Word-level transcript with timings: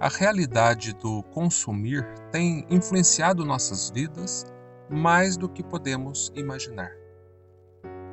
A 0.00 0.08
realidade 0.08 0.94
do 0.94 1.24
consumir 1.24 2.06
tem 2.30 2.64
influenciado 2.70 3.44
nossas 3.44 3.90
vidas 3.90 4.46
mais 4.88 5.36
do 5.36 5.48
que 5.48 5.60
podemos 5.60 6.32
imaginar. 6.36 6.92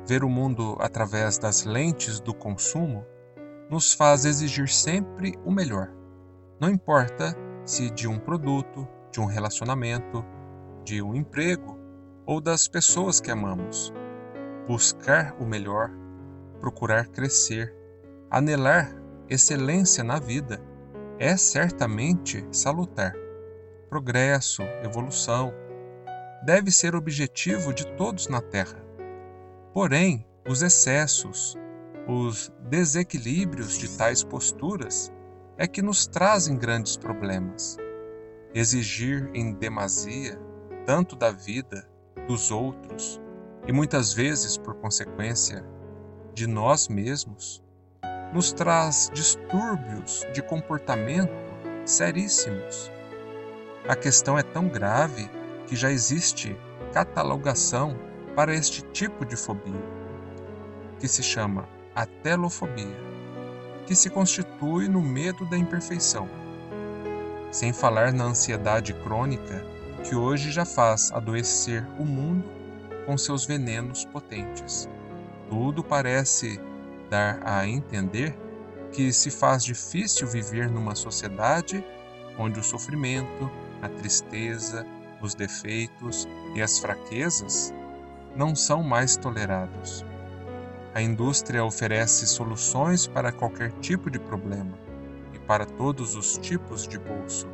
Ver 0.04 0.24
o 0.24 0.28
mundo 0.28 0.76
através 0.80 1.38
das 1.38 1.64
lentes 1.64 2.18
do 2.18 2.34
consumo 2.34 3.06
nos 3.70 3.92
faz 3.92 4.24
exigir 4.24 4.68
sempre 4.68 5.38
o 5.44 5.52
melhor, 5.52 5.92
não 6.60 6.68
importa 6.68 7.36
se 7.64 7.88
de 7.88 8.08
um 8.08 8.18
produto, 8.18 8.88
de 9.12 9.20
um 9.20 9.26
relacionamento, 9.26 10.24
de 10.82 11.00
um 11.00 11.14
emprego 11.14 11.78
ou 12.26 12.40
das 12.40 12.66
pessoas 12.66 13.20
que 13.20 13.30
amamos. 13.30 13.92
Buscar 14.66 15.36
o 15.38 15.46
melhor, 15.46 15.92
procurar 16.58 17.06
crescer, 17.06 17.72
anelar 18.28 18.92
excelência 19.28 20.02
na 20.02 20.18
vida 20.18 20.60
é 21.18 21.36
certamente 21.36 22.46
salutar. 22.52 23.14
Progresso, 23.88 24.62
evolução, 24.82 25.52
deve 26.44 26.70
ser 26.70 26.94
objetivo 26.94 27.72
de 27.72 27.86
todos 27.96 28.28
na 28.28 28.40
Terra. 28.40 28.84
Porém, 29.72 30.26
os 30.48 30.62
excessos, 30.62 31.56
os 32.06 32.52
desequilíbrios 32.68 33.78
de 33.78 33.96
tais 33.96 34.22
posturas 34.22 35.12
é 35.56 35.66
que 35.66 35.82
nos 35.82 36.06
trazem 36.06 36.56
grandes 36.56 36.96
problemas. 36.96 37.76
Exigir 38.54 39.30
em 39.34 39.52
demasia 39.52 40.38
tanto 40.84 41.16
da 41.16 41.30
vida, 41.30 41.88
dos 42.28 42.50
outros 42.50 43.20
e 43.66 43.72
muitas 43.72 44.12
vezes, 44.12 44.56
por 44.56 44.74
consequência, 44.76 45.64
de 46.32 46.46
nós 46.46 46.88
mesmos, 46.88 47.64
nos 48.32 48.52
traz 48.52 49.10
distúrbios 49.12 50.26
de 50.32 50.42
comportamento 50.42 51.32
seríssimos. 51.84 52.90
A 53.88 53.94
questão 53.94 54.38
é 54.38 54.42
tão 54.42 54.68
grave 54.68 55.30
que 55.66 55.76
já 55.76 55.90
existe 55.90 56.56
catalogação 56.92 57.96
para 58.34 58.54
este 58.54 58.82
tipo 58.92 59.24
de 59.24 59.36
fobia, 59.36 59.82
que 60.98 61.08
se 61.08 61.22
chama 61.22 61.68
atelofobia, 61.94 62.96
que 63.86 63.94
se 63.94 64.10
constitui 64.10 64.88
no 64.88 65.00
medo 65.00 65.46
da 65.46 65.56
imperfeição. 65.56 66.28
Sem 67.50 67.72
falar 67.72 68.12
na 68.12 68.24
ansiedade 68.24 68.92
crônica 68.92 69.64
que 70.04 70.14
hoje 70.14 70.50
já 70.50 70.64
faz 70.64 71.10
adoecer 71.12 71.86
o 71.98 72.04
mundo 72.04 72.44
com 73.06 73.16
seus 73.16 73.46
venenos 73.46 74.04
potentes. 74.04 74.88
Tudo 75.48 75.82
parece 75.82 76.60
dar 77.08 77.40
a 77.44 77.66
entender 77.66 78.36
que 78.92 79.12
se 79.12 79.30
faz 79.30 79.64
difícil 79.64 80.26
viver 80.26 80.70
numa 80.70 80.94
sociedade 80.94 81.84
onde 82.38 82.60
o 82.60 82.62
sofrimento, 82.62 83.50
a 83.82 83.88
tristeza, 83.88 84.86
os 85.20 85.34
defeitos 85.34 86.28
e 86.54 86.62
as 86.62 86.78
fraquezas 86.78 87.72
não 88.34 88.54
são 88.54 88.82
mais 88.82 89.16
tolerados. 89.16 90.04
A 90.94 91.00
indústria 91.00 91.64
oferece 91.64 92.26
soluções 92.26 93.06
para 93.06 93.32
qualquer 93.32 93.70
tipo 93.80 94.10
de 94.10 94.18
problema 94.18 94.78
e 95.34 95.38
para 95.38 95.66
todos 95.66 96.14
os 96.14 96.38
tipos 96.38 96.86
de 96.86 96.98
bolso. 96.98 97.46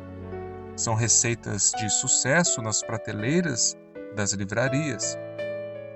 São 0.75 0.95
receitas 0.95 1.71
de 1.77 1.89
sucesso 1.89 2.61
nas 2.61 2.81
prateleiras 2.81 3.77
das 4.15 4.33
livrarias, 4.33 5.17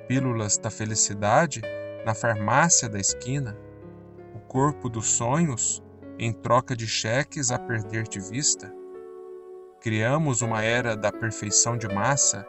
pílulas 0.08 0.58
da 0.58 0.70
felicidade 0.70 1.62
na 2.08 2.16
farmácia 2.16 2.88
da 2.88 2.98
esquina, 2.98 3.58
o 4.34 4.40
corpo 4.40 4.88
dos 4.88 5.08
sonhos 5.08 5.84
em 6.18 6.32
troca 6.32 6.74
de 6.74 6.88
cheques 6.88 7.52
a 7.52 7.60
perder 7.60 8.08
de 8.08 8.22
vista. 8.22 8.74
Criamos 9.82 10.42
uma 10.42 10.64
era 10.64 10.96
da 10.96 11.12
perfeição 11.12 11.78
de 11.78 11.88
massa, 11.88 12.48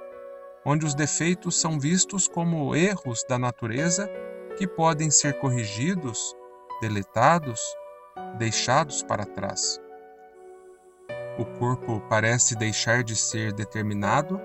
onde 0.65 0.87
os 0.87 0.95
defeitos 0.95 1.61
são 1.61 1.79
vistos 1.79 2.29
como 2.29 2.75
erros 2.77 3.25
da 3.29 3.37
natureza 3.37 4.09
que 4.57 4.67
podem 4.67 5.11
ser 5.11 5.41
corrigidos, 5.41 6.35
deletados, 6.81 7.61
deixados 8.39 9.03
para 9.03 9.27
trás 9.27 9.81
o 11.39 11.45
corpo 11.45 12.01
parece 12.09 12.57
deixar 12.57 13.05
de 13.05 13.15
ser 13.15 13.53
determinado 13.53 14.41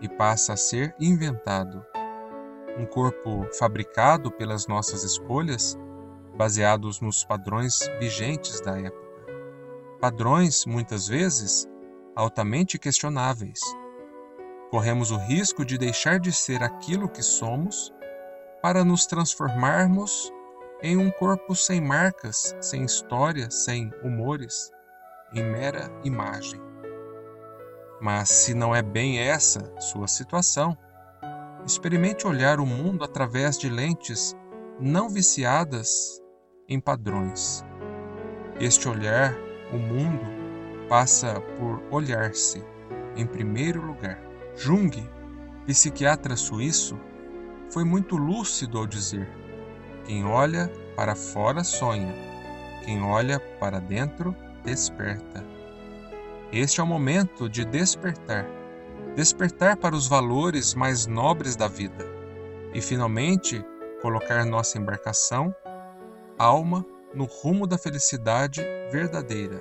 e 0.00 0.08
passa 0.08 0.52
a 0.52 0.56
ser 0.56 0.94
inventado. 1.00 1.84
Um 2.78 2.86
corpo 2.86 3.46
fabricado 3.58 4.30
pelas 4.30 4.68
nossas 4.68 5.02
escolhas, 5.02 5.76
baseados 6.36 7.00
nos 7.00 7.24
padrões 7.24 7.80
vigentes 7.98 8.60
da 8.60 8.78
época. 8.78 9.08
Padrões, 10.00 10.64
muitas 10.64 11.08
vezes, 11.08 11.66
altamente 12.14 12.78
questionáveis. 12.78 13.60
Corremos 14.70 15.10
o 15.10 15.16
risco 15.16 15.64
de 15.64 15.76
deixar 15.76 16.20
de 16.20 16.32
ser 16.32 16.62
aquilo 16.62 17.08
que 17.08 17.22
somos 17.22 17.92
para 18.62 18.84
nos 18.84 19.06
transformarmos 19.06 20.32
em 20.80 20.96
um 20.96 21.10
corpo 21.10 21.56
sem 21.56 21.80
marcas, 21.80 22.54
sem 22.60 22.84
história, 22.84 23.50
sem 23.50 23.90
humores 24.04 24.70
em 25.34 25.42
mera 25.42 25.90
imagem. 26.04 26.60
Mas 28.00 28.28
se 28.28 28.54
não 28.54 28.74
é 28.74 28.82
bem 28.82 29.18
essa 29.18 29.72
sua 29.80 30.06
situação, 30.06 30.76
experimente 31.68 32.26
olhar 32.26 32.60
o 32.60 32.66
mundo 32.66 33.04
através 33.04 33.58
de 33.58 33.68
lentes 33.68 34.34
não 34.80 35.10
viciadas 35.10 36.18
em 36.66 36.80
padrões. 36.80 37.62
Este 38.58 38.88
olhar, 38.88 39.36
o 39.70 39.76
mundo, 39.76 40.24
passa 40.88 41.38
por 41.58 41.82
olhar-se 41.90 42.64
em 43.16 43.26
primeiro 43.26 43.84
lugar. 43.84 44.18
Jung, 44.56 44.90
psiquiatra 45.66 46.36
suíço, 46.36 46.98
foi 47.70 47.84
muito 47.84 48.16
lúcido 48.16 48.78
ao 48.78 48.86
dizer: 48.86 49.28
quem 50.06 50.24
olha 50.24 50.72
para 50.96 51.14
fora 51.14 51.62
sonha, 51.62 52.14
quem 52.82 53.02
olha 53.02 53.38
para 53.60 53.78
dentro 53.78 54.34
desperta. 54.64 55.44
Este 56.50 56.80
é 56.80 56.82
o 56.82 56.86
momento 56.86 57.46
de 57.46 57.62
despertar 57.66 58.57
despertar 59.18 59.76
para 59.76 59.96
os 59.96 60.06
valores 60.06 60.74
mais 60.74 61.04
nobres 61.04 61.56
da 61.56 61.66
vida 61.66 62.06
e, 62.72 62.80
finalmente, 62.80 63.64
colocar 64.00 64.44
nossa 64.44 64.78
embarcação, 64.78 65.52
alma, 66.38 66.86
no 67.12 67.24
rumo 67.24 67.66
da 67.66 67.76
felicidade 67.76 68.62
verdadeira. 68.92 69.60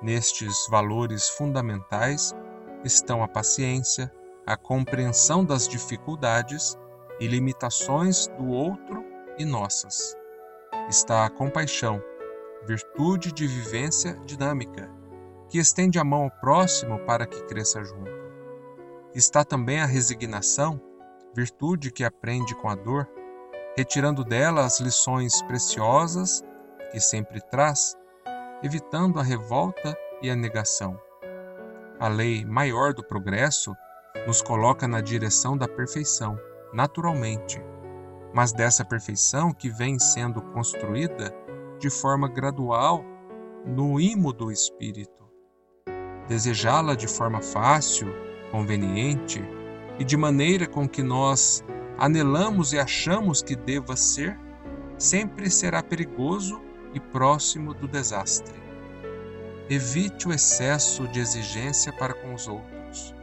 Nestes 0.00 0.66
valores 0.70 1.28
fundamentais 1.28 2.34
estão 2.82 3.22
a 3.22 3.28
paciência, 3.28 4.10
a 4.46 4.56
compreensão 4.56 5.44
das 5.44 5.68
dificuldades 5.68 6.74
e 7.20 7.26
limitações 7.26 8.28
do 8.28 8.46
outro 8.46 9.04
e 9.38 9.44
nossas. 9.44 10.16
Está 10.88 11.26
a 11.26 11.30
compaixão 11.30 12.02
virtude 12.66 13.30
de 13.30 13.46
vivência 13.46 14.14
dinâmica, 14.24 14.90
que 15.48 15.58
estende 15.58 15.98
a 15.98 16.04
mão 16.04 16.24
ao 16.24 16.30
próximo 16.30 16.98
para 17.00 17.26
que 17.26 17.42
cresça 17.44 17.82
junto. 17.84 18.10
Está 19.14 19.44
também 19.44 19.80
a 19.80 19.86
resignação, 19.86 20.80
virtude 21.34 21.90
que 21.90 22.04
aprende 22.04 22.54
com 22.56 22.68
a 22.68 22.74
dor, 22.74 23.08
retirando 23.76 24.24
dela 24.24 24.64
as 24.64 24.80
lições 24.80 25.42
preciosas 25.42 26.42
que 26.90 27.00
sempre 27.00 27.40
traz, 27.40 27.94
evitando 28.62 29.18
a 29.18 29.22
revolta 29.22 29.96
e 30.22 30.30
a 30.30 30.36
negação. 30.36 30.98
A 31.98 32.08
lei 32.08 32.44
maior 32.44 32.92
do 32.92 33.02
progresso 33.02 33.74
nos 34.26 34.42
coloca 34.42 34.86
na 34.88 35.00
direção 35.00 35.56
da 35.56 35.68
perfeição, 35.68 36.38
naturalmente, 36.72 37.62
mas 38.34 38.52
dessa 38.52 38.84
perfeição 38.84 39.52
que 39.52 39.70
vem 39.70 39.98
sendo 39.98 40.42
construída 40.42 41.34
de 41.78 41.88
forma 41.88 42.28
gradual 42.28 43.04
no 43.64 44.00
imo 44.00 44.32
do 44.32 44.50
espírito. 44.50 45.25
Desejá-la 46.28 46.94
de 46.94 47.06
forma 47.06 47.40
fácil, 47.40 48.12
conveniente 48.50 49.42
e 49.98 50.04
de 50.04 50.16
maneira 50.16 50.66
com 50.66 50.88
que 50.88 51.02
nós 51.02 51.64
anelamos 51.98 52.72
e 52.72 52.78
achamos 52.78 53.42
que 53.42 53.56
deva 53.56 53.96
ser, 53.96 54.38
sempre 54.98 55.50
será 55.50 55.82
perigoso 55.82 56.60
e 56.92 57.00
próximo 57.00 57.72
do 57.74 57.86
desastre. 57.86 58.54
Evite 59.68 60.28
o 60.28 60.32
excesso 60.32 61.08
de 61.08 61.20
exigência 61.20 61.92
para 61.92 62.14
com 62.14 62.34
os 62.34 62.46
outros. 62.46 63.14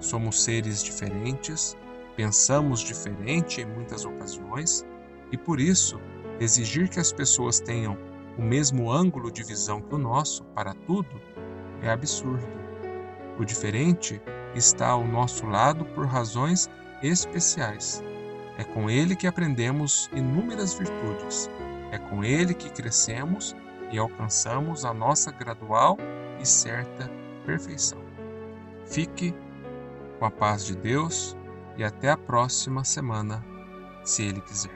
Somos 0.00 0.42
seres 0.42 0.82
diferentes, 0.82 1.76
pensamos 2.16 2.80
diferente 2.80 3.60
em 3.60 3.66
muitas 3.66 4.04
ocasiões 4.04 4.84
e 5.30 5.36
por 5.36 5.60
isso 5.60 6.00
Exigir 6.38 6.90
que 6.90 7.00
as 7.00 7.12
pessoas 7.12 7.60
tenham 7.60 7.96
o 8.36 8.42
mesmo 8.42 8.92
ângulo 8.92 9.30
de 9.30 9.42
visão 9.42 9.80
que 9.80 9.94
o 9.94 9.98
nosso 9.98 10.44
para 10.54 10.74
tudo 10.74 11.08
é 11.82 11.90
absurdo. 11.90 12.46
O 13.38 13.44
diferente 13.44 14.20
está 14.54 14.88
ao 14.88 15.04
nosso 15.04 15.46
lado 15.46 15.84
por 15.84 16.06
razões 16.06 16.70
especiais. 17.02 18.02
É 18.58 18.64
com 18.64 18.88
ele 18.88 19.14
que 19.14 19.26
aprendemos 19.26 20.08
inúmeras 20.14 20.74
virtudes. 20.74 21.50
É 21.92 21.98
com 21.98 22.24
ele 22.24 22.54
que 22.54 22.70
crescemos 22.70 23.54
e 23.92 23.98
alcançamos 23.98 24.84
a 24.84 24.92
nossa 24.92 25.30
gradual 25.30 25.98
e 26.40 26.46
certa 26.46 27.10
perfeição. 27.44 27.98
Fique 28.86 29.34
com 30.18 30.24
a 30.24 30.30
paz 30.30 30.64
de 30.64 30.74
Deus 30.74 31.36
e 31.76 31.84
até 31.84 32.10
a 32.10 32.16
próxima 32.16 32.84
semana, 32.84 33.44
se 34.04 34.22
Ele 34.22 34.40
quiser. 34.40 34.75